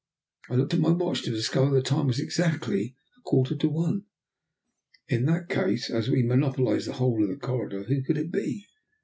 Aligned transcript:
I 0.49 0.55
looked 0.55 0.73
at 0.73 0.79
my 0.79 0.89
watch 0.89 1.21
to 1.25 1.29
discover 1.29 1.69
that 1.75 1.87
the 1.87 1.95
time 1.95 2.07
was 2.07 2.19
exactly 2.19 2.95
a 3.19 3.21
quarter 3.21 3.55
to 3.55 3.69
one. 3.69 4.05
In 5.07 5.25
that 5.25 5.47
case, 5.47 5.91
as 5.91 6.09
we 6.09 6.23
monopolized 6.23 6.87
the 6.87 6.93
whole 6.93 7.21
of 7.21 7.29
the 7.29 7.35
corridor, 7.37 7.83
who 7.83 8.01
could 8.01 8.17
it 8.17 8.31
be? 8.31 8.65